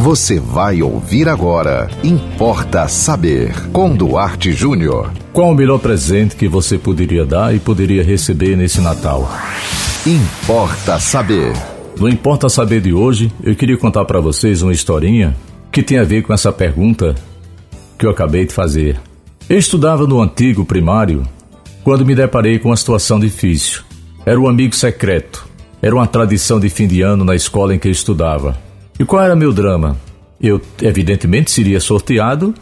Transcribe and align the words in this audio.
Você 0.00 0.40
vai 0.40 0.80
ouvir 0.80 1.28
agora. 1.28 1.86
Importa 2.02 2.88
saber. 2.88 3.52
Com 3.70 3.94
Duarte 3.94 4.50
Júnior. 4.50 5.12
Qual 5.30 5.50
o 5.50 5.54
melhor 5.54 5.78
presente 5.78 6.36
que 6.36 6.48
você 6.48 6.78
poderia 6.78 7.26
dar 7.26 7.54
e 7.54 7.60
poderia 7.60 8.02
receber 8.02 8.56
nesse 8.56 8.80
Natal? 8.80 9.30
Importa 10.06 10.98
saber. 10.98 11.52
No 11.98 12.08
Importa 12.08 12.48
Saber 12.48 12.80
de 12.80 12.94
hoje, 12.94 13.30
eu 13.44 13.54
queria 13.54 13.76
contar 13.76 14.06
para 14.06 14.22
vocês 14.22 14.62
uma 14.62 14.72
historinha 14.72 15.36
que 15.70 15.82
tem 15.82 15.98
a 15.98 16.04
ver 16.04 16.22
com 16.22 16.32
essa 16.32 16.50
pergunta 16.50 17.14
que 17.98 18.06
eu 18.06 18.10
acabei 18.10 18.46
de 18.46 18.54
fazer. 18.54 18.98
Eu 19.50 19.58
estudava 19.58 20.06
no 20.06 20.22
antigo 20.22 20.64
primário 20.64 21.24
quando 21.84 22.06
me 22.06 22.14
deparei 22.14 22.58
com 22.58 22.70
uma 22.70 22.76
situação 22.76 23.20
difícil. 23.20 23.82
Era 24.24 24.40
um 24.40 24.48
amigo 24.48 24.74
secreto. 24.74 25.46
Era 25.82 25.94
uma 25.94 26.06
tradição 26.06 26.58
de 26.58 26.70
fim 26.70 26.86
de 26.86 27.02
ano 27.02 27.22
na 27.22 27.34
escola 27.34 27.74
em 27.74 27.78
que 27.78 27.88
eu 27.88 27.92
estudava. 27.92 28.69
E 29.00 29.04
qual 29.06 29.24
era 29.24 29.34
meu 29.34 29.50
drama? 29.50 29.96
Eu, 30.38 30.60
evidentemente, 30.82 31.50
seria 31.50 31.80
sorteado 31.80 32.54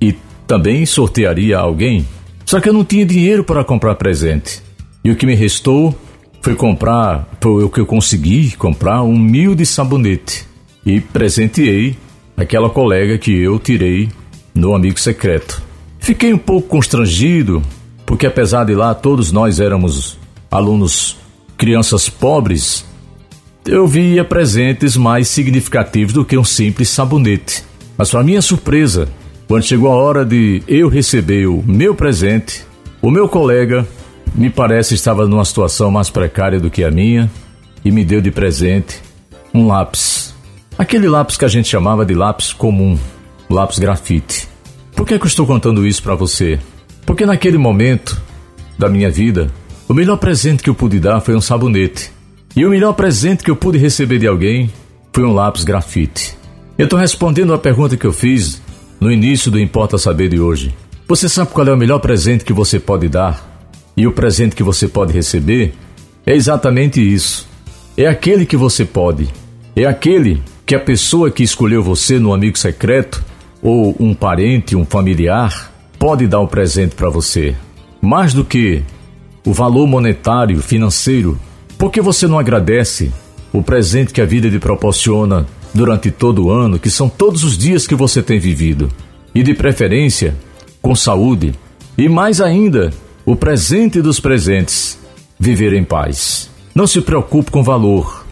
e 0.00 0.12
também 0.44 0.84
sortearia 0.84 1.56
alguém. 1.56 2.04
Só 2.44 2.60
que 2.60 2.68
eu 2.68 2.72
não 2.72 2.84
tinha 2.84 3.06
dinheiro 3.06 3.44
para 3.44 3.62
comprar 3.62 3.94
presente. 3.94 4.60
E 5.04 5.12
o 5.12 5.14
que 5.14 5.24
me 5.24 5.36
restou 5.36 5.96
foi 6.42 6.56
comprar, 6.56 7.28
foi 7.40 7.62
o 7.62 7.70
que 7.70 7.78
eu 7.78 7.86
consegui 7.86 8.50
comprar, 8.56 9.04
um 9.04 9.16
mil 9.16 9.54
de 9.54 9.64
sabonete. 9.64 10.44
E 10.84 11.00
presenteei 11.00 11.96
aquela 12.36 12.68
colega 12.68 13.16
que 13.16 13.30
eu 13.30 13.56
tirei 13.56 14.08
no 14.52 14.74
amigo 14.74 14.98
secreto. 14.98 15.62
Fiquei 16.00 16.32
um 16.32 16.38
pouco 16.38 16.66
constrangido, 16.66 17.62
porque 18.04 18.26
apesar 18.26 18.64
de 18.64 18.74
lá 18.74 18.92
todos 18.92 19.30
nós 19.30 19.60
éramos 19.60 20.18
alunos, 20.50 21.16
crianças 21.56 22.08
pobres, 22.08 22.84
eu 23.68 23.86
via 23.86 24.24
presentes 24.24 24.96
mais 24.96 25.28
significativos 25.28 26.12
do 26.12 26.24
que 26.24 26.38
um 26.38 26.44
simples 26.44 26.88
sabonete. 26.88 27.64
Mas, 27.96 28.10
para 28.10 28.22
minha 28.22 28.42
surpresa, 28.42 29.08
quando 29.48 29.64
chegou 29.64 29.90
a 29.90 29.96
hora 29.96 30.24
de 30.24 30.62
eu 30.68 30.88
receber 30.88 31.46
o 31.46 31.62
meu 31.66 31.94
presente, 31.94 32.64
o 33.02 33.10
meu 33.10 33.28
colega, 33.28 33.86
me 34.34 34.50
parece, 34.50 34.94
estava 34.94 35.26
numa 35.26 35.44
situação 35.44 35.90
mais 35.90 36.10
precária 36.10 36.60
do 36.60 36.70
que 36.70 36.84
a 36.84 36.90
minha 36.90 37.30
e 37.84 37.90
me 37.90 38.04
deu 38.04 38.20
de 38.20 38.30
presente 38.30 39.00
um 39.52 39.66
lápis. 39.66 40.34
Aquele 40.78 41.08
lápis 41.08 41.36
que 41.36 41.44
a 41.44 41.48
gente 41.48 41.68
chamava 41.68 42.04
de 42.04 42.14
lápis 42.14 42.52
comum, 42.52 42.98
lápis 43.48 43.78
grafite. 43.78 44.48
Por 44.94 45.06
que, 45.06 45.14
é 45.14 45.18
que 45.18 45.24
eu 45.24 45.28
estou 45.28 45.46
contando 45.46 45.86
isso 45.86 46.02
para 46.02 46.14
você? 46.14 46.58
Porque 47.04 47.24
naquele 47.24 47.56
momento 47.56 48.20
da 48.78 48.88
minha 48.88 49.10
vida, 49.10 49.50
o 49.88 49.94
melhor 49.94 50.16
presente 50.16 50.62
que 50.62 50.68
eu 50.68 50.74
pude 50.74 50.98
dar 50.98 51.20
foi 51.20 51.34
um 51.34 51.40
sabonete. 51.40 52.15
E 52.56 52.64
o 52.64 52.70
melhor 52.70 52.94
presente 52.94 53.44
que 53.44 53.50
eu 53.50 53.56
pude 53.56 53.76
receber 53.76 54.18
de 54.18 54.26
alguém 54.26 54.72
foi 55.12 55.24
um 55.24 55.34
lápis 55.34 55.62
grafite. 55.62 56.38
Eu 56.78 56.84
estou 56.84 56.98
respondendo 56.98 57.52
a 57.52 57.58
pergunta 57.58 57.98
que 57.98 58.06
eu 58.06 58.14
fiz 58.14 58.62
no 58.98 59.12
início 59.12 59.50
do 59.50 59.60
Importa 59.60 59.98
Saber 59.98 60.30
de 60.30 60.40
hoje. 60.40 60.74
Você 61.06 61.28
sabe 61.28 61.50
qual 61.50 61.66
é 61.66 61.72
o 61.74 61.76
melhor 61.76 61.98
presente 61.98 62.46
que 62.46 62.54
você 62.54 62.80
pode 62.80 63.10
dar? 63.10 63.68
E 63.94 64.06
o 64.06 64.12
presente 64.12 64.56
que 64.56 64.62
você 64.62 64.88
pode 64.88 65.12
receber? 65.12 65.74
É 66.24 66.34
exatamente 66.34 66.98
isso. 66.98 67.46
É 67.94 68.06
aquele 68.06 68.46
que 68.46 68.56
você 68.56 68.86
pode. 68.86 69.28
É 69.76 69.84
aquele 69.84 70.42
que 70.64 70.74
a 70.74 70.80
pessoa 70.80 71.30
que 71.30 71.42
escolheu 71.42 71.82
você 71.82 72.18
no 72.18 72.32
amigo 72.32 72.56
secreto, 72.56 73.22
ou 73.62 73.94
um 74.00 74.14
parente, 74.14 74.74
um 74.74 74.86
familiar, 74.86 75.74
pode 75.98 76.26
dar 76.26 76.40
o 76.40 76.44
um 76.44 76.48
presente 76.48 76.94
para 76.94 77.10
você. 77.10 77.54
Mais 78.00 78.32
do 78.32 78.42
que 78.42 78.82
o 79.44 79.52
valor 79.52 79.86
monetário, 79.86 80.62
financeiro 80.62 81.38
por 81.78 81.90
que 81.90 82.00
você 82.00 82.26
não 82.26 82.38
agradece 82.38 83.12
o 83.52 83.62
presente 83.62 84.12
que 84.12 84.20
a 84.20 84.26
vida 84.26 84.48
lhe 84.48 84.58
proporciona 84.58 85.46
durante 85.74 86.10
todo 86.10 86.46
o 86.46 86.50
ano, 86.50 86.78
que 86.78 86.90
são 86.90 87.08
todos 87.08 87.44
os 87.44 87.56
dias 87.56 87.86
que 87.86 87.94
você 87.94 88.22
tem 88.22 88.38
vivido? 88.38 88.88
E 89.34 89.42
de 89.42 89.52
preferência, 89.52 90.34
com 90.80 90.94
saúde. 90.94 91.54
E 91.98 92.08
mais 92.08 92.40
ainda, 92.40 92.92
o 93.24 93.36
presente 93.36 94.00
dos 94.00 94.18
presentes, 94.18 94.98
viver 95.38 95.74
em 95.74 95.84
paz. 95.84 96.50
Não 96.74 96.86
se 96.86 97.00
preocupe 97.00 97.50
com 97.50 97.62
valor, 97.62 98.24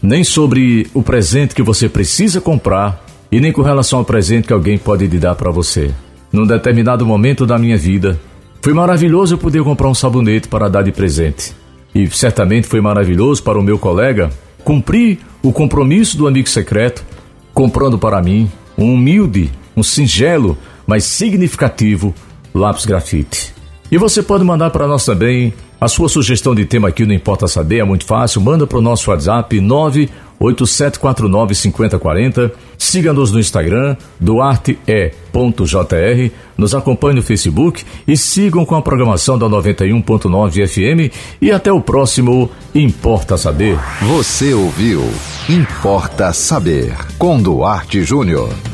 nem 0.00 0.22
sobre 0.22 0.86
o 0.94 1.02
presente 1.02 1.54
que 1.54 1.62
você 1.62 1.88
precisa 1.88 2.40
comprar 2.40 3.04
e 3.30 3.40
nem 3.40 3.52
com 3.52 3.62
relação 3.62 3.98
ao 3.98 4.04
presente 4.04 4.46
que 4.46 4.52
alguém 4.52 4.78
pode 4.78 5.06
lhe 5.06 5.18
dar 5.18 5.34
para 5.34 5.50
você. 5.50 5.90
Num 6.32 6.46
determinado 6.46 7.04
momento 7.04 7.44
da 7.44 7.58
minha 7.58 7.76
vida, 7.76 8.20
foi 8.60 8.72
maravilhoso 8.72 9.34
eu 9.34 9.38
poder 9.38 9.62
comprar 9.64 9.88
um 9.88 9.94
sabonete 9.94 10.46
para 10.46 10.68
dar 10.68 10.82
de 10.82 10.92
presente 10.92 11.63
e 11.94 12.06
certamente 12.08 12.66
foi 12.66 12.80
maravilhoso 12.80 13.42
para 13.42 13.58
o 13.58 13.62
meu 13.62 13.78
colega 13.78 14.30
cumprir 14.64 15.18
o 15.42 15.52
compromisso 15.52 16.16
do 16.16 16.26
amigo 16.26 16.48
secreto, 16.48 17.04
comprando 17.52 17.98
para 17.98 18.22
mim 18.22 18.50
um 18.76 18.94
humilde, 18.94 19.52
um 19.76 19.82
singelo, 19.82 20.56
mas 20.86 21.04
significativo 21.04 22.14
lápis 22.52 22.86
grafite. 22.86 23.54
E 23.90 23.98
você 23.98 24.22
pode 24.22 24.42
mandar 24.42 24.70
para 24.70 24.88
nós 24.88 25.04
também 25.04 25.52
a 25.80 25.86
sua 25.86 26.08
sugestão 26.08 26.54
de 26.54 26.64
tema 26.64 26.88
aqui 26.88 27.04
no 27.04 27.12
Importa 27.12 27.46
Saber, 27.46 27.80
é 27.80 27.84
muito 27.84 28.06
fácil, 28.06 28.40
manda 28.40 28.66
para 28.66 28.78
o 28.78 28.82
nosso 28.82 29.10
WhatsApp 29.10 29.60
9 29.60 30.08
8749-5040. 30.40 32.52
Siga-nos 32.76 33.32
no 33.32 33.40
Instagram, 33.40 33.96
duarte.jr. 34.20 36.30
Nos 36.56 36.74
acompanhe 36.74 37.16
no 37.16 37.22
Facebook 37.22 37.84
e 38.06 38.16
sigam 38.16 38.64
com 38.64 38.76
a 38.76 38.82
programação 38.82 39.38
da 39.38 39.46
91.9 39.46 40.66
FM. 40.66 41.12
E 41.40 41.50
até 41.50 41.72
o 41.72 41.80
próximo 41.80 42.50
Importa 42.74 43.36
Saber. 43.36 43.78
Você 44.02 44.54
ouviu 44.54 45.02
Importa 45.48 46.32
Saber 46.32 46.94
com 47.18 47.40
Duarte 47.40 48.02
Júnior. 48.02 48.73